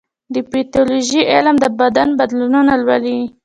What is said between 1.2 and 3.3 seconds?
علم د بدن بدلونونه لولي.